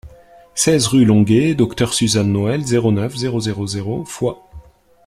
seize 0.55 0.87
rue 0.87 1.05
Longué 1.05 1.53
Docteur 1.53 1.93
Suzanne 1.93 2.31
Noël, 2.31 2.65
zéro 2.65 2.91
neuf, 2.91 3.15
zéro 3.15 3.39
zéro 3.39 3.67
zéro 3.67 4.03
Foix 4.03 4.49